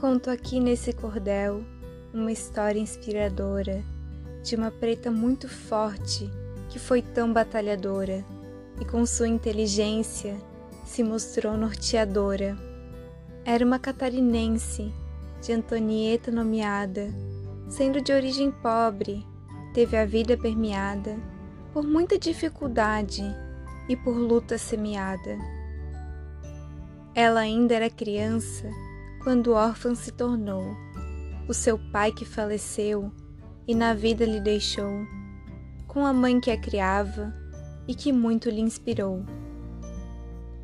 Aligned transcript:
Conto 0.00 0.30
aqui 0.30 0.60
nesse 0.60 0.92
cordel 0.92 1.64
uma 2.14 2.30
história 2.30 2.78
inspiradora 2.78 3.82
de 4.44 4.54
uma 4.54 4.70
preta 4.70 5.10
muito 5.10 5.48
forte 5.48 6.30
que 6.68 6.78
foi 6.78 7.02
tão 7.02 7.32
batalhadora 7.32 8.24
e 8.80 8.84
com 8.84 9.04
sua 9.04 9.26
inteligência 9.26 10.36
se 10.84 11.02
mostrou 11.02 11.56
norteadora. 11.56 12.56
Era 13.44 13.66
uma 13.66 13.80
catarinense, 13.80 14.94
de 15.42 15.52
Antonieta 15.52 16.30
nomeada, 16.30 17.08
sendo 17.68 18.00
de 18.00 18.12
origem 18.12 18.52
pobre, 18.52 19.26
teve 19.74 19.96
a 19.96 20.06
vida 20.06 20.36
permeada 20.36 21.16
por 21.72 21.82
muita 21.82 22.16
dificuldade 22.16 23.24
e 23.88 23.96
por 23.96 24.16
luta 24.16 24.58
semeada. 24.58 25.36
Ela 27.16 27.40
ainda 27.40 27.74
era 27.74 27.90
criança 27.90 28.70
quando 29.22 29.52
órfã 29.52 29.94
se 29.94 30.12
tornou, 30.12 30.76
o 31.48 31.54
seu 31.54 31.78
pai 31.92 32.12
que 32.12 32.24
faleceu 32.24 33.12
e 33.66 33.74
na 33.74 33.94
vida 33.94 34.24
lhe 34.24 34.40
deixou, 34.40 35.06
com 35.86 36.06
a 36.06 36.12
mãe 36.12 36.40
que 36.40 36.50
a 36.50 36.60
criava 36.60 37.34
e 37.86 37.94
que 37.94 38.12
muito 38.12 38.48
lhe 38.48 38.60
inspirou. 38.60 39.24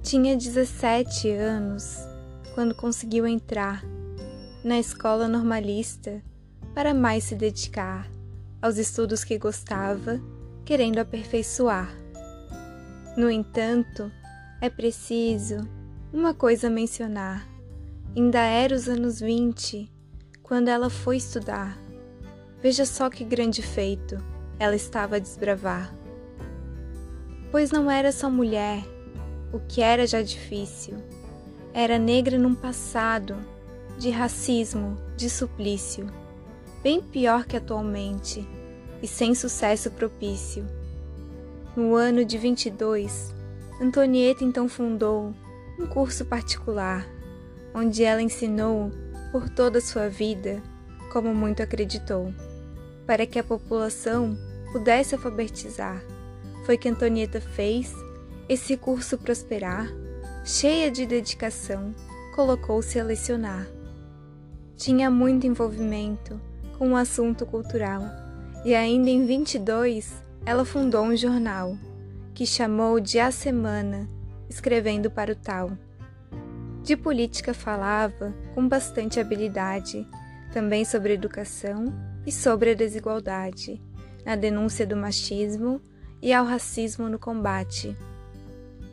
Tinha 0.02 0.36
17 0.36 1.30
anos 1.30 1.98
quando 2.54 2.74
conseguiu 2.74 3.26
entrar 3.26 3.82
na 4.62 4.78
escola 4.78 5.26
normalista 5.26 6.22
para 6.74 6.94
mais 6.94 7.24
se 7.24 7.34
dedicar 7.34 8.08
aos 8.60 8.78
estudos 8.78 9.24
que 9.24 9.38
gostava, 9.38 10.20
querendo 10.64 10.98
aperfeiçoar. 10.98 11.94
No 13.16 13.30
entanto, 13.30 14.10
é 14.60 14.70
preciso 14.70 15.68
uma 16.12 16.32
coisa 16.32 16.70
mencionar 16.70 17.53
Ainda 18.16 18.38
era 18.38 18.76
os 18.76 18.88
anos 18.88 19.18
20, 19.18 19.90
quando 20.40 20.68
ela 20.68 20.88
foi 20.88 21.16
estudar. 21.16 21.76
Veja 22.62 22.86
só 22.86 23.10
que 23.10 23.24
grande 23.24 23.60
feito 23.60 24.22
ela 24.56 24.76
estava 24.76 25.16
a 25.16 25.18
desbravar. 25.18 25.92
Pois 27.50 27.72
não 27.72 27.90
era 27.90 28.12
só 28.12 28.30
mulher, 28.30 28.84
o 29.52 29.58
que 29.58 29.82
era 29.82 30.06
já 30.06 30.22
difícil. 30.22 30.96
Era 31.72 31.98
negra 31.98 32.38
num 32.38 32.54
passado 32.54 33.36
de 33.98 34.10
racismo, 34.10 34.96
de 35.16 35.28
suplício, 35.28 36.06
bem 36.84 37.02
pior 37.02 37.44
que 37.44 37.56
atualmente, 37.56 38.46
e 39.02 39.08
sem 39.08 39.34
sucesso 39.34 39.90
propício. 39.90 40.64
No 41.76 41.96
ano 41.96 42.24
de 42.24 42.38
22, 42.38 43.34
Antonieta 43.82 44.44
então 44.44 44.68
fundou 44.68 45.34
um 45.80 45.86
curso 45.88 46.24
particular 46.24 47.04
onde 47.74 48.04
ela 48.04 48.22
ensinou 48.22 48.92
por 49.32 49.48
toda 49.48 49.78
a 49.78 49.82
sua 49.82 50.08
vida, 50.08 50.62
como 51.12 51.34
muito 51.34 51.62
acreditou, 51.62 52.32
para 53.06 53.26
que 53.26 53.38
a 53.38 53.44
população 53.44 54.38
pudesse 54.72 55.14
alfabetizar. 55.14 56.02
Foi 56.64 56.78
que 56.78 56.88
Antonieta 56.88 57.40
fez 57.40 57.92
esse 58.48 58.76
curso 58.76 59.18
prosperar, 59.18 59.88
cheia 60.44 60.90
de 60.90 61.04
dedicação, 61.04 61.94
colocou-se 62.34 62.98
a 62.98 63.04
lecionar. 63.04 63.66
Tinha 64.76 65.10
muito 65.10 65.46
envolvimento 65.46 66.40
com 66.78 66.92
o 66.92 66.96
assunto 66.96 67.44
cultural 67.46 68.02
e 68.64 68.74
ainda 68.74 69.10
em 69.10 69.24
22 69.26 70.12
ela 70.46 70.64
fundou 70.64 71.04
um 71.04 71.16
jornal 71.16 71.76
que 72.34 72.44
chamou 72.44 72.98
de 72.98 73.18
A 73.18 73.30
Semana, 73.30 74.08
escrevendo 74.48 75.10
para 75.10 75.32
o 75.32 75.36
tal. 75.36 75.72
De 76.84 76.98
política 76.98 77.54
falava 77.54 78.34
com 78.54 78.68
bastante 78.68 79.18
habilidade, 79.18 80.06
também 80.52 80.84
sobre 80.84 81.14
educação 81.14 81.86
e 82.26 82.30
sobre 82.30 82.72
a 82.72 82.74
desigualdade, 82.74 83.80
na 84.22 84.36
denúncia 84.36 84.86
do 84.86 84.94
machismo 84.94 85.80
e 86.20 86.30
ao 86.30 86.44
racismo 86.44 87.08
no 87.08 87.18
combate. 87.18 87.96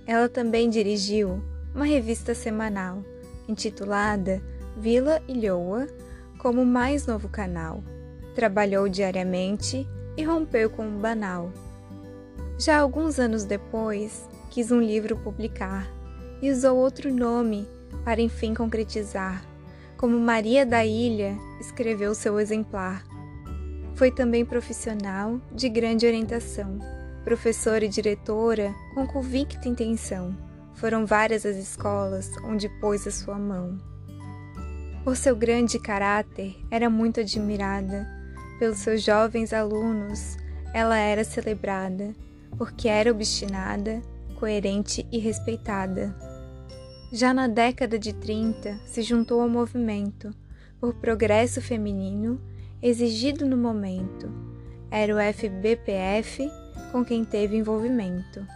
Ela 0.07 0.29
também 0.29 0.69
dirigiu 0.69 1.43
uma 1.75 1.83
revista 1.83 2.33
semanal 2.33 3.03
intitulada 3.45 4.41
Vila 4.77 5.21
Ilhoa 5.27 5.85
como 6.37 6.65
mais 6.65 7.05
novo 7.05 7.27
canal. 7.27 7.83
Trabalhou 8.33 8.87
diariamente 8.87 9.85
e 10.15 10.23
rompeu 10.23 10.69
com 10.69 10.87
o 10.87 10.97
banal. 10.97 11.51
Já 12.57 12.79
alguns 12.79 13.19
anos 13.19 13.43
depois, 13.43 14.29
quis 14.49 14.71
um 14.71 14.79
livro 14.79 15.17
publicar 15.17 15.91
e 16.41 16.49
usou 16.49 16.77
outro 16.77 17.13
nome 17.13 17.67
para 18.03 18.21
enfim 18.21 18.53
concretizar, 18.53 19.43
como 19.97 20.19
Maria 20.19 20.65
da 20.65 20.85
Ilha 20.85 21.37
escreveu 21.59 22.15
seu 22.15 22.39
exemplar. 22.39 23.05
Foi 23.95 24.09
também 24.11 24.43
profissional 24.43 25.39
de 25.51 25.69
grande 25.69 26.05
orientação, 26.05 26.79
professora 27.23 27.85
e 27.85 27.89
diretora 27.89 28.73
com 28.95 29.05
convicta 29.05 29.67
intenção. 29.67 30.35
Foram 30.73 31.05
várias 31.05 31.45
as 31.45 31.55
escolas 31.55 32.31
onde 32.43 32.67
pôs 32.79 33.05
a 33.05 33.11
sua 33.11 33.37
mão. 33.37 33.77
Por 35.03 35.15
seu 35.15 35.35
grande 35.35 35.79
caráter, 35.79 36.55
era 36.69 36.89
muito 36.89 37.19
admirada. 37.19 38.07
Pelos 38.59 38.77
seus 38.77 39.03
jovens 39.03 39.53
alunos, 39.53 40.37
ela 40.73 40.97
era 40.97 41.23
celebrada, 41.23 42.15
porque 42.57 42.87
era 42.87 43.11
obstinada, 43.11 44.01
coerente 44.39 45.05
e 45.11 45.17
respeitada. 45.17 46.15
Já 47.13 47.33
na 47.33 47.45
década 47.45 47.99
de 47.99 48.13
30, 48.13 48.79
se 48.85 49.01
juntou 49.01 49.41
ao 49.41 49.49
movimento 49.49 50.33
por 50.79 50.93
progresso 50.93 51.61
feminino 51.61 52.39
exigido 52.81 53.45
no 53.45 53.57
momento. 53.57 54.31
Era 54.89 55.13
o 55.13 55.19
FBPF 55.19 56.49
com 56.89 57.03
quem 57.03 57.25
teve 57.25 57.57
envolvimento. 57.57 58.47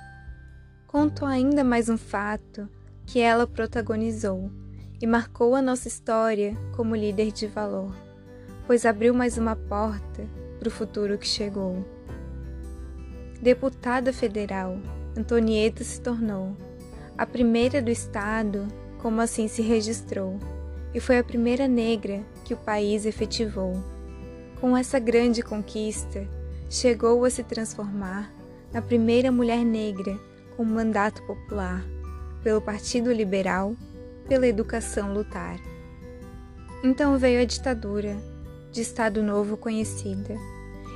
Conto 0.88 1.26
ainda 1.26 1.66
mais 1.66 1.90
um 1.90 1.98
fato 1.98 2.70
que 3.06 3.20
ela 3.20 3.46
protagonizou 3.46 4.50
e 5.02 5.06
marcou 5.06 5.54
a 5.54 5.62
nossa 5.62 5.90
história 5.90 6.56
como 6.78 6.96
líder 6.96 7.34
de 7.34 7.48
valor, 7.48 7.94
pois 8.66 8.86
abriu 8.86 9.14
mais 9.14 9.38
uma 9.38 9.58
porta 9.58 10.26
para 10.60 10.70
o 10.70 10.72
futuro 10.72 11.18
que 11.18 11.28
chegou. 11.28 11.86
Deputada 13.42 14.14
federal, 14.14 14.78
Antonieta 15.18 15.84
se 15.84 16.00
tornou 16.00 16.56
a 17.18 17.26
primeira 17.26 17.82
do 17.82 17.90
estado, 17.90 18.68
como 18.98 19.22
assim 19.22 19.48
se 19.48 19.62
registrou, 19.62 20.38
e 20.94 21.00
foi 21.00 21.18
a 21.18 21.24
primeira 21.24 21.68
negra 21.68 22.22
que 22.44 22.54
o 22.54 22.58
país 22.58 23.06
efetivou. 23.06 23.74
Com 24.60 24.76
essa 24.76 25.00
grande 25.00 25.42
conquista, 25.42 26.28
chegou 26.70 27.24
a 27.24 27.30
se 27.30 27.44
transformar 27.44 28.34
na 28.74 28.82
primeira 28.82 29.32
mulher 29.32 29.64
negra 29.64 30.20
com 30.58 30.66
mandato 30.66 31.22
popular, 31.24 31.86
pelo 32.44 32.62
Partido 32.62 33.12
Liberal, 33.14 33.76
pela 34.28 34.48
educação 34.48 35.14
lutar. 35.14 35.58
Então 36.84 37.18
veio 37.18 37.42
a 37.42 37.46
ditadura, 37.46 38.18
de 38.72 38.82
Estado 38.82 39.24
Novo 39.24 39.56
conhecida, 39.56 40.36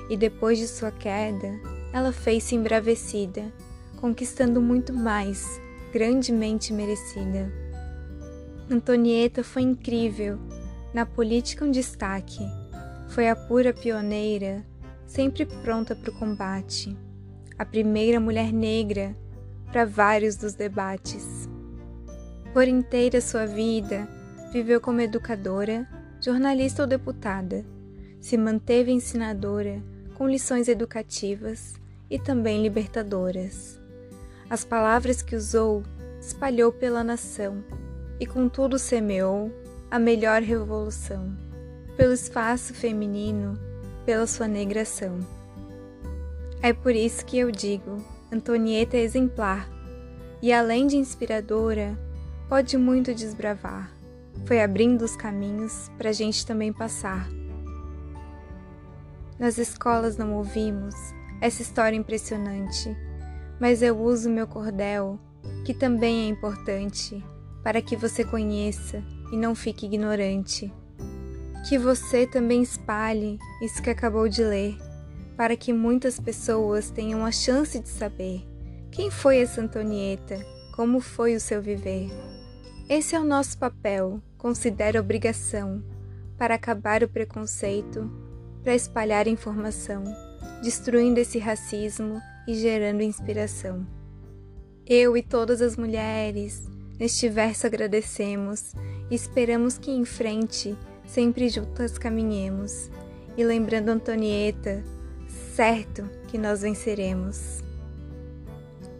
e 0.10 0.18
depois 0.18 0.58
de 0.58 0.68
sua 0.68 0.92
queda, 0.92 1.58
ela 1.94 2.12
fez-se 2.12 2.56
embravecida, 2.56 3.46
conquistando 3.96 4.62
muito 4.62 4.94
mais 4.94 5.62
grandemente 5.92 6.74
merecida. 6.74 7.52
Antonieta 8.70 9.44
foi 9.44 9.64
incrível, 9.64 10.40
na 10.94 11.06
política 11.06 11.66
um 11.66 11.72
destaque. 11.72 12.40
Foi 13.10 13.28
a 13.28 13.36
pura 13.36 13.74
pioneira, 13.74 14.66
sempre 15.06 15.46
pronta 15.46 15.96
para 15.96 16.12
o 16.12 16.20
combate. 16.20 16.96
A 17.58 17.66
primeira 17.66 18.20
mulher 18.20 18.54
negra 18.54 19.16
para 19.68 19.86
vários 19.86 20.36
dos 20.36 20.54
debates. 20.54 21.50
Por 22.54 22.68
inteira 22.68 23.22
sua 23.22 23.46
vida, 23.46 24.08
viveu 24.52 24.80
como 24.80 25.02
educadora, 25.02 25.88
jornalista 26.22 26.84
ou 26.84 26.88
deputada. 26.88 27.66
Se 28.20 28.38
manteve 28.38 28.92
ensinadora, 28.92 29.82
com 30.16 30.28
lições 30.28 30.68
educativas 30.68 31.76
e 32.10 32.20
também 32.20 32.62
libertadoras. 32.62 33.79
As 34.50 34.66
palavras 34.66 35.22
que 35.22 35.36
usou 35.36 35.84
espalhou 36.20 36.72
pela 36.72 37.04
nação 37.04 37.64
e 38.20 38.26
contudo 38.26 38.80
semeou 38.80 39.52
a 39.92 40.00
melhor 40.00 40.42
revolução, 40.42 41.38
pelo 41.96 42.14
espaço 42.14 42.74
feminino, 42.74 43.60
pela 44.08 44.26
sua 44.26 44.48
negração. 44.48 45.20
É 46.64 46.74
por 46.74 46.96
isso 46.96 47.24
que 47.26 47.38
eu 47.38 47.52
digo, 47.52 48.04
Antonieta 48.32 48.98
é 48.98 49.02
exemplar, 49.02 49.70
e 50.42 50.52
além 50.52 50.88
de 50.88 50.98
inspiradora, 50.98 51.96
pode 52.48 52.76
muito 52.76 53.14
desbravar. 53.14 53.92
Foi 54.46 54.64
abrindo 54.64 55.04
os 55.04 55.16
caminhos 55.16 55.92
para 55.96 56.10
a 56.10 56.14
gente 56.14 56.44
também 56.44 56.74
passar. 56.74 57.30
Nas 59.38 59.60
escolas 59.60 60.18
não 60.18 60.34
ouvimos 60.34 60.96
essa 61.40 61.62
história 61.62 61.96
impressionante 61.96 62.98
mas 63.60 63.82
eu 63.82 63.98
uso 64.00 64.30
meu 64.30 64.48
cordel, 64.48 65.20
que 65.66 65.74
também 65.74 66.26
é 66.26 66.28
importante, 66.28 67.24
para 67.64 67.82
que 67.82 67.96
você 67.96 68.24
conheça 68.24 69.04
e 69.32 69.38
não 69.38 69.54
fique 69.54 69.86
ignorante. 69.86 70.72
Que 71.68 71.78
você 71.78 72.26
também 72.26 72.62
espalhe 72.62 73.38
isso 73.62 73.82
que 73.82 73.90
acabou 73.90 74.30
de 74.30 74.44
ler, 74.44 74.78
para 75.36 75.56
que 75.56 75.74
muitas 75.74 76.20
pessoas 76.20 76.90
tenham 76.90 77.26
a 77.26 77.32
chance 77.32 77.80
de 77.80 77.90
saber 77.90 78.46
quem 78.92 79.12
foi 79.12 79.40
essa 79.40 79.62
Antonieta, 79.62 80.40
como 80.76 81.00
foi 81.00 81.36
o 81.36 81.40
seu 81.40 81.62
viver. 81.62 82.10
Esse 82.90 83.16
é 83.16 83.20
o 83.20 83.24
nosso 83.24 83.58
papel, 83.58 84.22
considero 84.38 85.00
obrigação, 85.00 85.84
para 86.38 86.56
acabar 86.56 87.04
o 87.04 87.10
preconceito, 87.10 88.10
para 88.64 88.74
espalhar 88.74 89.28
informação, 89.28 90.04
destruindo 90.62 91.20
esse 91.20 91.40
racismo 91.40 92.22
e 92.48 92.54
gerando 92.56 93.02
inspiração. 93.02 93.86
Eu 94.86 95.16
e 95.16 95.22
todas 95.22 95.62
as 95.62 95.78
mulheres, 95.78 96.68
neste 97.00 97.30
verso 97.30 97.68
agradecemos 97.68 98.74
e 99.10 99.16
esperamos 99.16 99.78
que 99.78 99.92
em 99.92 100.04
frente 100.04 100.76
sempre 101.06 101.50
juntas 101.50 101.98
caminhemos. 101.98 102.90
E 103.38 103.44
lembrando 103.44 103.90
Antonieta, 103.90 104.84
certo 105.56 106.10
que 106.28 106.38
nós 106.38 106.62
venceremos. 106.62 107.64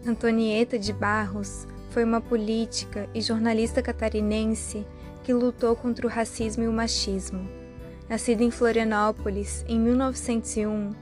Antonieta 0.06 0.78
de 0.78 0.92
Barros 0.92 1.66
foi 1.90 2.04
uma 2.04 2.20
política 2.20 3.08
e 3.14 3.20
jornalista 3.20 3.82
catarinense 3.82 4.86
que 5.24 5.34
lutou 5.34 5.76
contra 5.76 6.06
o 6.06 6.10
racismo 6.10 6.64
e 6.64 6.68
o 6.68 6.72
machismo. 6.72 7.48
Nascida 8.08 8.42
em 8.42 8.50
Florianópolis 8.50 9.64
em 9.68 9.78
1901, 9.78 10.92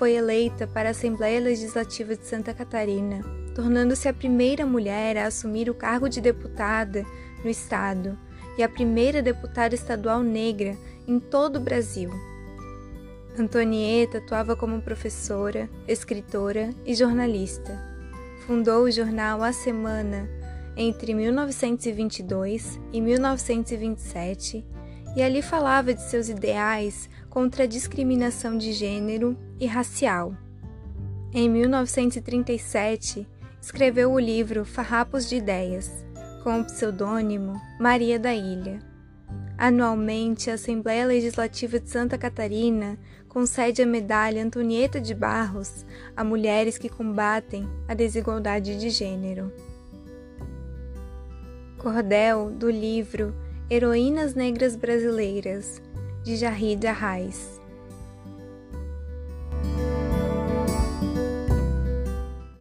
foi 0.00 0.14
eleita 0.14 0.66
para 0.66 0.88
a 0.88 0.92
Assembleia 0.92 1.38
Legislativa 1.38 2.16
de 2.16 2.24
Santa 2.24 2.54
Catarina, 2.54 3.22
tornando-se 3.54 4.08
a 4.08 4.14
primeira 4.14 4.64
mulher 4.64 5.18
a 5.18 5.26
assumir 5.26 5.68
o 5.68 5.74
cargo 5.74 6.08
de 6.08 6.22
deputada 6.22 7.04
no 7.44 7.50
estado 7.50 8.18
e 8.56 8.62
a 8.62 8.68
primeira 8.68 9.20
deputada 9.20 9.74
estadual 9.74 10.22
negra 10.22 10.74
em 11.06 11.20
todo 11.20 11.56
o 11.56 11.60
Brasil. 11.60 12.10
Antonieta 13.38 14.16
atuava 14.16 14.56
como 14.56 14.80
professora, 14.80 15.68
escritora 15.86 16.70
e 16.86 16.94
jornalista. 16.94 17.78
Fundou 18.46 18.84
o 18.84 18.90
jornal 18.90 19.42
A 19.42 19.52
Semana 19.52 20.26
entre 20.78 21.12
1922 21.12 22.80
e 22.90 23.02
1927 23.02 24.64
e 25.14 25.22
ali 25.22 25.42
falava 25.42 25.92
de 25.92 26.00
seus 26.00 26.30
ideais 26.30 27.10
contra 27.28 27.64
a 27.64 27.66
discriminação 27.66 28.56
de 28.56 28.72
gênero 28.72 29.36
e 29.60 29.66
racial. 29.66 30.34
Em 31.32 31.48
1937, 31.48 33.28
escreveu 33.60 34.12
o 34.12 34.18
livro 34.18 34.64
Farrapos 34.64 35.28
de 35.28 35.36
Ideias, 35.36 36.04
com 36.42 36.60
o 36.60 36.64
pseudônimo 36.64 37.60
Maria 37.78 38.18
da 38.18 38.34
Ilha. 38.34 38.80
Anualmente, 39.58 40.50
a 40.50 40.54
Assembleia 40.54 41.04
Legislativa 41.04 41.78
de 41.78 41.90
Santa 41.90 42.16
Catarina 42.16 42.98
concede 43.28 43.82
a 43.82 43.86
medalha 43.86 44.42
Antonieta 44.42 44.98
de 44.98 45.14
Barros 45.14 45.84
a 46.16 46.24
mulheres 46.24 46.78
que 46.78 46.88
combatem 46.88 47.68
a 47.86 47.92
desigualdade 47.92 48.78
de 48.78 48.88
gênero. 48.88 49.52
Cordel 51.76 52.50
do 52.50 52.70
livro 52.70 53.34
Heroínas 53.70 54.34
Negras 54.34 54.74
Brasileiras, 54.74 55.80
de 56.24 56.36
Jarrida 56.36 56.92
Reis. 56.92 57.59